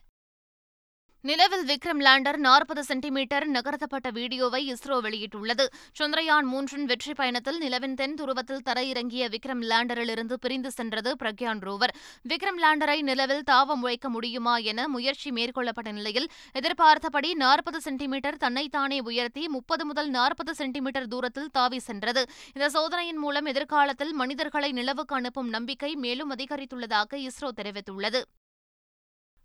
நிலவில் 1.29 1.63
விக்ரம் 1.69 2.01
லேண்டர் 2.05 2.39
நாற்பது 2.47 2.83
சென்டிமீட்டர் 2.89 3.45
நகர்த்தப்பட்ட 3.55 4.09
வீடியோவை 4.17 4.61
இஸ்ரோ 4.73 4.97
வெளியிட்டுள்ளது. 5.07 5.65
சந்திரயான் 5.99 6.47
மூன்றின் 6.53 6.85
வெற்றி 6.91 7.13
பயணத்தில் 7.21 7.59
நிலவின் 7.63 7.95
தென் 8.01 8.17
துருவத்தில் 8.19 8.65
தரையிறங்கிய 8.67 9.29
விக்ரம் 9.35 9.63
லேண்டரிலிருந்து 9.71 10.37
பிரிந்து 10.43 10.71
சென்றது 10.71 11.17
பிரக்யான் 11.23 11.63
ரோவர். 11.69 11.95
விக்ரம் 12.33 12.61
லேண்டரை 12.65 12.99
நிலவில் 13.11 13.43
தாவம் 13.53 13.83
வைக்க 13.89 14.09
முடியுமா 14.17 14.57
என 14.73 14.87
முயற்சி 14.97 15.33
மேற்கொள்ளப்பட்ட 15.39 15.93
நிலையில் 16.01 16.29
எதிர்பார்த்தபடி 16.63 17.33
நாற்பது 17.45 17.81
சென்டிமீட்டர் 17.89 18.41
தன்னைத்தானே 18.45 19.01
உயர்த்தி 19.11 19.49
முப்பது 19.57 19.85
முதல் 19.85 20.13
நாற்பது 20.19 20.55
சென்டிமீட்டர் 20.55 21.11
தூரத்தில் 21.17 21.51
தாவி 21.59 21.83
சென்றது. 21.89 22.25
இந்த 22.55 22.69
சோதனையின் 22.79 23.23
மூலம் 23.27 23.51
எதிர்காலத்தில் 23.55 24.15
மனிதர்களை 24.23 24.73
நிலவுக்கு 24.73 25.17
அனுப்பும் 25.23 25.53
நம்பிக்கை 25.59 25.95
மேலும் 26.07 26.33
அதிகரித்துள்ளதாக 26.37 27.29
இஸ்ரோ 27.29 27.51
தெரிவித்துள்ளது. 27.61 28.23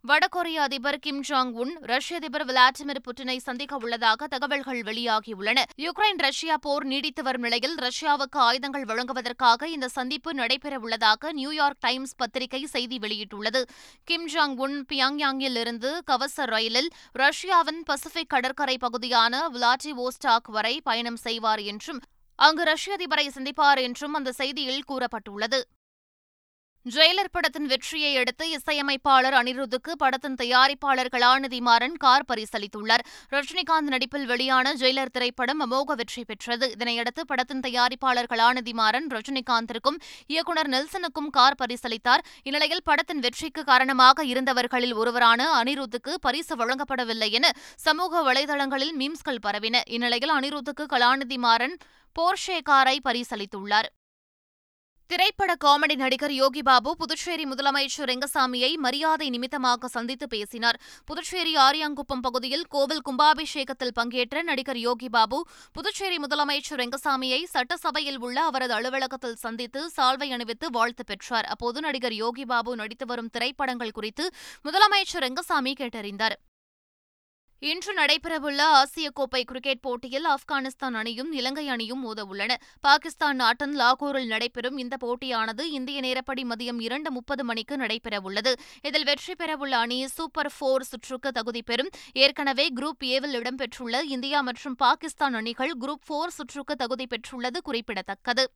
வடகொரிய 0.07 0.55
அதிபர் 0.55 0.99
கிம் 0.99 1.23
ஜாங் 1.29 1.51
உன் 1.51 1.77
ரஷ்ய 1.81 2.15
அதிபர் 2.15 2.45
விளாடிமிர் 2.45 3.01
புட்டினை 3.07 3.37
சந்திக்க 3.37 3.75
உள்ளதாக 3.75 4.27
தகவல்கள் 4.27 4.81
வெளியாகியுள்ளன. 4.81 5.63
யுக்ரைன் 5.77 6.17
ரஷ்யா 6.17 6.57
போர் 6.57 6.83
நீடித்து 6.83 7.23
வரும் 7.23 7.41
நிலையில் 7.41 7.75
ரஷ்யாவுக்கு 7.75 8.37
ஆயுதங்கள் 8.37 8.85
வழங்குவதற்காக 8.85 9.67
இந்த 9.67 9.87
சந்திப்பு 9.87 10.33
நடைபெறவுள்ளதாக 10.33 11.31
நியூயார்க் 11.31 11.79
டைம்ஸ் 11.79 12.15
பத்திரிகை 12.15 12.65
செய்தி 12.65 12.97
வெளியிட்டுள்ளது. 12.97 13.63
கிம் 14.03 14.27
ஜாங் 14.27 14.55
உன் 14.55 14.85
பியாங்யாங்கில் 14.93 15.55
இருந்து 15.55 16.01
கவச 16.05 16.45
ரயிலில் 16.45 16.89
ரஷ்யாவின் 17.11 17.83
பசிபிக் 17.83 18.29
கடற்கரை 18.29 18.77
பகுதியான 18.77 19.47
விளாடிவோஸ்டாக் 19.47 20.51
வரை 20.51 20.81
பயணம் 20.83 21.15
செய்வார் 21.15 21.59
என்றும் 21.59 21.99
அங்கு 22.35 22.63
ரஷ்ய 22.63 22.97
அதிபரை 22.99 23.27
சந்திப்பார் 23.27 23.81
என்றும் 23.81 24.13
அந்த 24.13 24.33
செய்தியில் 24.37 24.87
கூறப்பட்டுள்ளது. 24.87 25.61
ஜெயிலர் 26.85 27.31
படத்தின் 27.31 27.65
வெற்றியை 27.65 28.17
அடுத்து 28.17 28.49
இசையமைப்பாளர் 28.49 29.33
அனிருத்துக்கு 29.33 29.91
படத்தின் 29.97 30.35
தயாரிப்பாளர் 30.41 31.09
கலாநிதி 31.15 31.59
மாறன் 31.59 31.95
கார் 31.95 32.25
பரிசளித்துள்ளார். 32.31 33.03
ரஜினிகாந்த் 33.31 33.91
நடிப்பில் 33.93 34.25
வெளியான 34.25 34.73
ஜெயிலர் 34.73 35.11
திரைப்படம் 35.11 35.61
அமோக 35.61 35.95
வெற்றி 35.95 36.23
பெற்றது. 36.23 36.75
இதனையடுத்து 36.77 37.25
படத்தின் 37.27 37.59
தயாரிப்பாளர் 37.59 38.29
கலாநிதி 38.29 38.73
மாறன் 38.73 39.07
ரஜினிகாந்திற்கும் 39.07 39.99
இயக்குநர் 40.27 40.69
நெல்சனுக்கும் 40.69 41.29
கார் 41.31 41.59
பரிசளித்தார். 41.63 42.25
இந்நிலையில் 42.43 42.83
படத்தின் 42.83 43.19
வெற்றிக்கு 43.19 43.63
காரணமாக 43.63 44.23
இருந்தவர்களில் 44.23 44.93
ஒருவரான 44.93 45.63
அனிருத்துக்கு 45.63 46.15
பரிசு 46.21 46.55
வழங்கப்படவில்லை 46.55 47.31
என 47.31 47.51
சமூக 47.75 48.33
வலைதளங்களில் 48.33 48.95
மீம்ஸ்கள் 48.97 49.45
பரவின. 49.47 49.81
இந்நிலையில் 49.89 50.31
அனிருத்துக்கு 50.31 50.85
கலாநிதி 50.89 51.37
மாறன் 51.37 51.77
போர்ஷே 52.15 52.61
காரை 52.63 52.99
பரிசளித்துள்ளார். 53.03 53.89
திரைப்பட 55.11 55.51
காமெடி 55.63 55.95
நடிகர் 56.01 56.33
யோகி 56.39 56.61
பாபு 56.61 56.89
புதுச்சேரி 56.97 57.45
முதலமைச்சர் 57.51 58.09
ரெங்கசாமியை 58.09 58.69
மரியாதை 58.85 59.27
நிமித்தமாக 59.29 59.87
சந்தித்து 59.93 60.25
பேசினார். 60.33 60.77
புதுச்சேரி 61.09 61.53
ஆரியாங்குப்பம் 61.57 62.21
பகுதியில் 62.25 62.65
கோவில் 62.73 63.01
கும்பாபிஷேகத்தில் 63.07 63.93
பங்கேற்ற 63.99 64.43
நடிகர் 64.49 64.79
யோகி 64.87 65.09
பாபு 65.15 65.39
புதுச்சேரி 65.77 66.19
முதலமைச்சர் 66.25 66.81
ரெங்கசாமியை 66.83 67.41
சட்டசபையில் 67.53 68.19
உள்ள 68.19 68.43
அவரது 68.49 68.75
அலுவலகத்தில் 68.77 69.39
சந்தித்து 69.45 69.81
சால்வை 69.95 70.29
அணிவித்து 70.37 70.69
வாழ்த்து 70.77 71.03
பெற்றார். 71.03 71.49
அப்போது 71.55 71.81
நடிகர் 71.87 72.17
யோகி 72.23 72.45
பாபு 72.45 72.75
நடித்து 72.75 73.07
வரும் 73.13 73.33
திரைப்படங்கள் 73.37 73.95
குறித்து 73.97 74.27
முதலமைச்சர் 74.67 75.25
ரெங்கசாமி 75.27 75.73
கேட்டறிந்தார். 75.81 76.37
இன்று 77.61 77.93
நடைபெறவுள்ள 77.93 78.59
ஆசிய 78.59 79.09
கோப்பை 79.09 79.43
கிரிக்கெட் 79.43 79.81
போட்டியில் 79.81 80.25
ஆப்கானிஸ்தான் 80.25 80.93
அணியும் 80.93 81.31
இலங்கை 81.31 81.67
அணியும் 81.67 82.03
மோதவுள்ளன. 82.05 82.55
பாகிஸ்தான் 82.81 83.35
நாட்டின் 83.35 83.75
லாகூரில் 83.79 84.27
நடைபெறும் 84.27 84.77
இந்த 84.77 84.97
போட்டியானது 85.01 85.61
இந்திய 85.61 85.99
நேரப்படி 85.99 86.43
மதியம் 86.51 86.79
இரண்டு 86.81 87.11
முப்பது 87.11 87.43
மணிக்கு 87.43 87.77
நடைபெறவுள்ளது. 87.77 88.53
இதில் 88.81 89.03
வெற்றி 89.03 89.33
பெறவுள்ள 89.33 89.71
அணி 89.71 90.07
சூப்பர் 90.07 90.51
போர் 90.59 90.83
சுற்றுக்கு 90.83 91.31
தகுதி 91.31 91.61
பெறும். 91.61 91.89
ஏற்கனவே 92.13 92.67
குரூப் 92.75 93.05
ஏவில் 93.15 93.41
இடம்பெற்றுள்ள 93.41 94.01
இந்தியா 94.01 94.41
மற்றும் 94.41 94.75
பாகிஸ்தான் 94.75 95.33
அணிகள் 95.33 95.71
குரூப் 95.81 96.07
போர் 96.07 96.29
சுற்றுக்கு 96.29 96.75
தகுதி 96.75 97.07
பெற்றுள்ளது 97.07 97.57
குறிப்பிடத்தக்கது. 97.63 98.51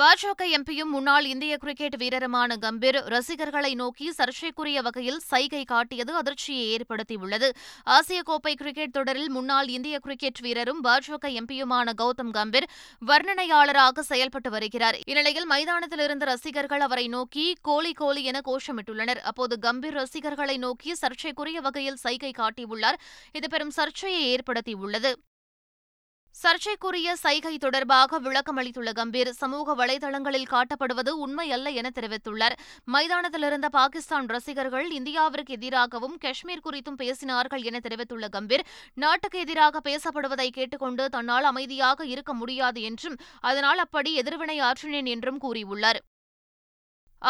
பாஜக 0.00 0.44
எம்பியும் 0.56 0.90
முன்னாள் 0.94 1.24
இந்திய 1.24 1.56
கிரிக்கெட் 1.56 1.96
வீரருமான 1.96 2.56
கம்பீர் 2.60 2.96
ரசிகர்களை 3.04 3.74
நோக்கி 3.74 4.12
சர்ச்சைக்குரிய 4.12 4.82
வகையில் 4.82 5.20
சைகை 5.20 5.64
காட்டியது 5.64 6.14
அதிர்ச்சியை 6.14 6.76
ஏற்படுத்தியுள்ளது. 6.76 7.50
ஆசிய 7.84 8.22
கோப்பை 8.22 8.54
கிரிக்கெட் 8.54 8.90
தொடரில் 8.90 9.30
முன்னாள் 9.30 9.68
இந்திய 9.68 9.98
கிரிக்கெட் 9.98 10.40
வீரரும் 10.40 10.80
பாஜக 10.84 11.30
எம்பியுமான 11.40 11.92
கௌதம் 12.00 12.32
கம்பீர் 12.32 12.66
வர்ணனையாளராக 13.06 14.00
செயல்பட்டு 14.00 14.50
வருகிறார். 14.50 14.98
இந்நிலையில் 15.04 15.46
மைதானத்தில் 15.46 16.00
இருந்த 16.00 16.24
ரசிகர்கள் 16.24 16.80
அவரை 16.80 17.08
நோக்கி 17.08 17.54
கோலி 17.62 17.92
கோலி 17.92 18.24
என 18.24 18.40
கோஷமிட்டுள்ளனர். 18.44 19.20
அப்போது 19.22 19.58
கம்பீர் 19.62 19.98
ரசிகர்களை 20.00 20.56
நோக்கி 20.56 20.94
சர்ச்சைக்குரிய 20.94 21.60
வகையில் 21.60 21.96
சைகை 21.96 22.32
காட்டியுள்ளார். 22.38 22.98
இது 23.32 23.48
பெரும் 23.48 23.70
சர்ச்சையை 23.70 24.24
ஏற்படுத்தியுள்ளது. 24.34 25.12
சர்ச்சைக்குரிய 26.34 27.08
சைகை 27.16 27.52
தொடர்பாக 27.58 28.18
விளக்கம் 28.18 28.56
அளித்துள்ள 28.60 28.90
கம்பீர் 28.92 29.28
சமூக 29.40 29.74
வலைதளங்களில் 29.80 30.48
காட்டப்படுவது 30.52 31.12
உண்மையல்ல 31.24 31.72
என 31.80 31.90
தெரிவித்துள்ளார். 31.98 32.56
மைதானத்தில் 32.94 33.46
இருந்த 33.48 33.68
பாகிஸ்தான் 33.68 34.26
ரசிகர்கள் 34.26 34.88
இந்தியாவிற்கு 34.90 35.54
எதிராகவும் 35.58 36.16
காஷ்மீர் 36.24 36.64
குறித்தும் 36.64 36.98
பேசினார்கள் 37.02 37.62
என 37.70 37.80
தெரிவித்துள்ள 37.80 38.28
கம்பீர் 38.36 38.64
நாட்டுக்கு 38.94 39.38
எதிராக 39.38 39.82
பேசப்படுவதை 39.88 40.48
கேட்டுக்கொண்டு 40.58 41.06
தன்னால் 41.08 41.48
அமைதியாக 41.52 42.06
இருக்க 42.14 42.34
முடியாது 42.34 42.82
என்றும் 42.82 43.16
அதனால் 43.50 43.78
அப்படி 43.78 44.12
எதிர்வினை 44.14 44.58
ஆற்றினேன் 44.60 45.12
என்றும் 45.14 45.40
கூறியுள்ளார். 45.46 46.00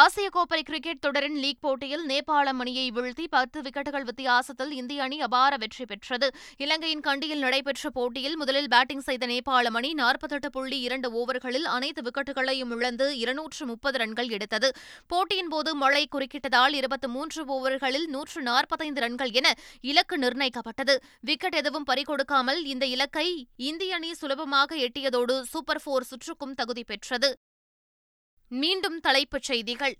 ஆசிய 0.02 0.28
கோப்பை 0.28 0.58
கிரிக்கெட் 0.62 1.02
தொடரின் 1.02 1.36
லீக் 1.42 1.60
போட்டியில் 1.60 2.02
நேபாளம் 2.06 2.60
அணியை 2.62 2.86
வீழ்த்தி 2.96 3.24
பத்து 3.34 3.58
விக்கெட்டுகள் 3.62 4.06
வித்தியாசத்தில் 4.08 4.72
இந்திய 4.72 5.02
அணி 5.02 5.20
அபார 5.20 5.56
வெற்றி 5.56 5.84
பெற்றது. 5.84 6.28
இலங்கையின் 6.56 7.00
கண்டியில் 7.00 7.38
நடைபெற்ற 7.38 7.90
போட்டியில் 7.90 8.34
முதலில் 8.36 8.68
பேட்டிங் 8.72 9.04
செய்த 9.08 9.26
நேபாளம் 9.26 9.76
அணி 9.80 9.90
நாற்பத்தெட்டு 9.92 10.50
புள்ளி 10.50 10.80
இரண்டு 10.80 11.10
ஓவர்களில் 11.20 11.68
அனைத்து 11.76 12.02
விக்கெட்டுகளையும் 12.02 12.72
இழந்து 12.78 13.18
இருநூற்று 13.18 13.66
முப்பது 13.66 13.98
ரன்கள் 13.98 14.28
எடுத்தது. 14.28 14.70
போட்டியின் 15.06 15.48
போது 15.48 15.76
மழை 15.84 16.04
குறுக்கிட்டதால் 16.16 16.76
இருபத்தி 16.80 17.06
மூன்று 17.06 17.44
ஓவர்களில் 17.56 18.06
நூற்று 18.16 18.42
நாற்பத்தைந்து 18.42 19.00
ரன்கள் 19.00 19.32
என 19.32 19.54
இலக்கு 19.80 20.18
நிர்ணயிக்கப்பட்டது. 20.18 20.96
விக்கெட் 21.20 21.60
எதுவும் 21.62 21.88
பறிகொடுக்காமல் 21.92 22.62
இந்த 22.64 22.86
இலக்கை 22.86 23.28
இந்திய 23.70 23.94
அணி 23.94 24.12
சுலபமாக 24.14 24.74
எட்டியதோடு 24.88 25.40
சூப்பர் 25.54 25.84
போர் 25.84 26.10
சுற்றுக்கும் 26.12 26.58
தகுதி 26.62 26.84
பெற்றது. 26.84 27.32
மீண்டும் 28.48 29.00
தலைப்புச் 29.00 29.42
செய்திகள். 29.42 29.96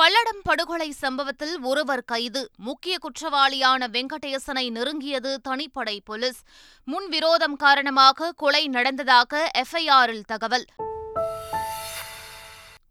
பல்லடம் 0.00 0.40
படுகொலை 0.42 0.90
சம்பவத்தில் 0.90 1.60
ஒருவர் 1.60 2.04
கைது. 2.04 2.50
முக்கிய 2.56 2.98
குற்றவாளியான 2.98 3.86
வெங்கடேசனை 3.86 4.70
நெருங்கியது 4.70 5.40
தனிப்படை 5.48 5.98
போலீஸ். 6.04 6.40
முன்விரோதம் 6.86 7.56
காரணமாக 7.56 8.32
கொலை 8.32 8.68
நடந்ததாக 8.68 9.50
எஃப்ஐஆரில் 9.58 10.20
தகவல். 10.20 10.66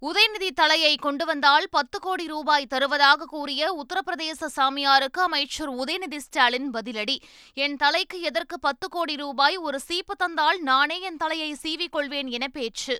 உதயநிதி 0.02 0.50
தலையை 0.50 0.96
கொண்டு 0.96 1.26
வந்தால் 1.26 1.68
பத்து 1.70 2.00
கோடி 2.00 2.28
ரூபாய் 2.28 2.66
தருவதாக 2.66 3.26
கூறிய 3.26 3.86
உத்தரப்பிரதேச 3.86 4.48
சாமியாருக்கு 4.56 5.20
அமைச்சர் 5.20 5.74
உதயநிதி 5.74 6.18
ஸ்டாலின் 6.18 6.72
பதிலடி. 6.72 7.18
என் 7.54 7.76
தலைக்கு 7.76 8.22
எதற்கு 8.22 8.60
பத்து 8.60 8.90
கோடி 8.90 9.16
ரூபாய்? 9.16 9.58
ஒரு 9.58 9.80
சீப்பு 9.80 10.16
தந்தால் 10.16 10.60
நானே 10.60 11.00
என் 11.00 11.18
தலையை 11.18 11.56
சீவிக்கொள்வேன் 11.64 12.28
என 12.28 12.48
பேச்சு. 12.48 13.00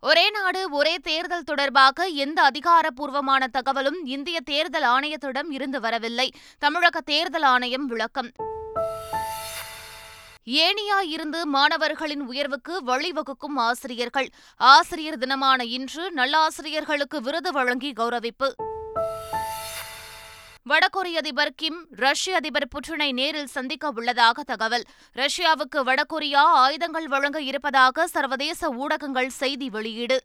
ஒரே 0.00 0.30
நாடு 0.30 0.70
ஒரே 0.70 0.98
தேர்தல் 0.98 1.42
தொடர்பாக 1.42 2.06
எந்த 2.06 2.42
அதிகாரப்பூர்வமான 2.42 3.46
தகவலும் 3.46 4.04
இந்திய 4.04 4.40
தேர்தல் 4.40 4.82
ஆணையத்திடம் 4.82 5.50
இருந்து 5.50 5.80
வரவில்லை. 5.80 6.32
தமிழக 6.58 7.00
தேர்தல் 7.00 7.42
ஆணையம் 7.42 7.86
விளக்கம். 7.86 8.30
ஏனியா 10.46 11.00
இருந்து 11.04 11.46
மாணவர்களின் 11.46 12.20
உயர்வுக்கு 12.20 12.80
வழிவகுக்கும் 12.86 13.56
ஆசிரியர்கள். 13.56 14.28
ஆசிரியர் 14.56 15.18
தினமான 15.18 15.64
இன்று 15.64 16.12
நல்லாசிரியர்களுக்கு 16.14 17.16
விருது 17.16 17.52
வழங்கி 17.52 17.92
கௌரவிப்பு. 17.92 18.54
வடகொரிய 20.70 21.16
அதிபர் 21.16 21.52
கிம் 21.56 21.86
ரஷ்ய 21.90 22.34
அதிபர் 22.34 22.68
புட்டினை 22.68 23.12
நேரில் 23.12 23.46
சந்திக்க 23.46 23.92
உள்ளதாக 23.94 24.42
தகவல். 24.42 24.84
ரஷ்யாவுக்கு 25.14 25.76
வடகொரியா 25.76 26.34
ஆயுதங்கள் 26.34 27.06
வழங்க 27.06 27.42
இருப்பதாக 27.42 28.06
சர்வதேச 28.06 28.70
ஊடகங்கள் 28.70 29.28
செய்தி 29.28 29.70
வெளியீடு. 29.70 30.22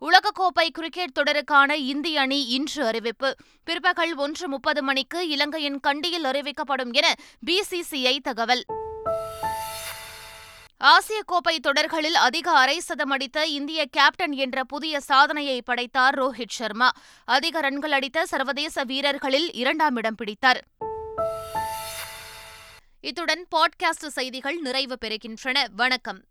உலகக்கோப்பை 0.00 0.68
கிரிக்கெட் 0.72 1.16
தொடருக்கான 1.18 1.72
இந்திய 1.72 2.20
அணி 2.20 2.46
இன்று 2.46 2.86
அறிவிப்பு. 2.86 3.34
பிற்பகல் 3.64 4.14
ஒன்று 4.14 4.48
முப்பது 4.48 4.82
மணிக்கு 4.82 5.28
இலங்கையின் 5.28 5.80
கண்டியில் 5.80 6.24
அறிவிக்கப்படும் 6.24 6.92
என 6.92 7.14
பிசிசிஐ 7.46 8.18
தகவல். 8.22 8.64
ஆசிய 10.80 11.22
கோப்பை 11.26 11.60
தொடர்களில் 11.60 12.14
அதிக 12.14 12.50
அரை 12.50 12.78
சதம் 12.78 13.10
அடித்த 13.10 13.46
இந்திய 13.46 13.86
கேப்டன் 13.86 14.32
என்ற 14.32 14.64
புதிய 14.64 15.00
சாதனையை 15.00 15.62
படைத்தார் 15.62 16.22
ரோஹித் 16.22 16.48
சர்மா. 16.48 16.90
அதிக 17.24 17.60
ரன்கள் 17.60 17.92
அடித்த 17.92 18.26
சர்வதேச 18.26 18.84
வீரர்களில் 18.84 19.52
இரண்டாம் 19.52 19.96
இடம் 19.96 20.14
பிடித்தார். 20.14 20.64
இத்துடன் 23.00 23.46
பாட்காஸ்ட் 23.50 24.06
செய்திகள் 24.06 24.56
நிறைவு 24.56 24.98
பெறுகின்றன. 25.00 25.64
வணக்கம். 25.76 26.24